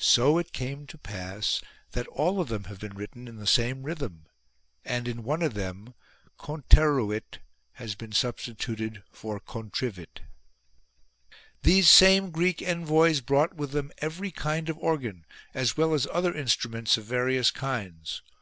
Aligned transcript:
So 0.00 0.38
it 0.38 0.54
came 0.54 0.86
to 0.86 0.96
pass 0.96 1.58
A 1.58 1.60
GREEK 1.60 1.66
ORGAN 1.66 1.90
that 1.90 2.16
all 2.18 2.40
of 2.40 2.48
them 2.48 2.64
have 2.72 2.80
been 2.80 2.94
written 2.94 3.28
in 3.28 3.36
the 3.36 3.46
same 3.46 3.82
rhythm, 3.82 4.24
and 4.82 5.06
in 5.06 5.24
one 5.24 5.42
of 5.42 5.52
them 5.52 5.92
conteruit 6.38 7.40
has 7.72 7.94
been 7.94 8.12
sub 8.12 8.38
stituted 8.38 9.02
for 9.12 9.38
"conirivit" 9.38 10.20
These 11.64 11.90
same 11.90 12.30
Greek 12.30 12.62
envoys 12.62 13.20
brought 13.20 13.56
with 13.56 13.72
them 13.72 13.92
every 13.98 14.30
kind 14.30 14.70
of 14.70 14.78
organ, 14.78 15.26
as 15.52 15.76
well 15.76 15.92
as 15.92 16.06
other 16.10 16.32
instruments 16.34 16.96
of 16.96 17.04
various 17.04 17.50
kinds. 17.50 18.22